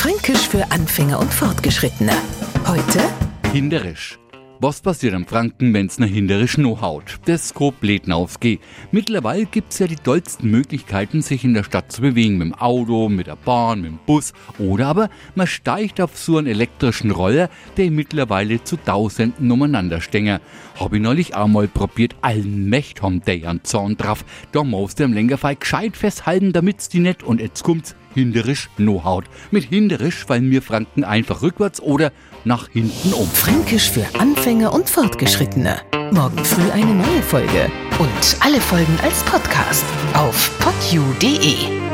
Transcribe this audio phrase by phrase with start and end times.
[0.00, 2.14] Fränkisch für Anfänger und Fortgeschrittene.
[2.66, 3.00] Heute
[3.52, 4.18] Hinderisch.
[4.58, 7.20] Was passiert am Franken, wenn's nach Hinderisch no haut?
[7.26, 8.60] Das komplett aufgeht.
[8.92, 12.38] Mittlerweile gibt's ja die tollsten Möglichkeiten, sich in der Stadt zu bewegen.
[12.38, 14.32] Mit dem Auto, mit der Bahn, mit dem Bus.
[14.58, 20.40] Oder aber man steigt auf so einen elektrischen Roller, der mittlerweile zu Tausenden umeinander stänge.
[20.78, 22.16] Hab ich neulich auch mal probiert.
[22.22, 24.24] Allen Mächt haben der einen Zorn drauf.
[24.52, 27.22] Da musst du am Lenkerfall gescheit festhalten, damit's die nicht.
[27.22, 29.24] Und jetzt kommt's hinderisch no haut.
[29.50, 32.12] Mit hinderisch, weil mir Franken einfach rückwärts oder
[32.44, 33.28] nach hinten um.
[33.28, 35.80] Fränkisch für Anfänger und Fortgeschrittene.
[36.12, 37.70] Morgen früh eine neue Folge.
[37.98, 41.89] Und alle Folgen als Podcast auf podu.de.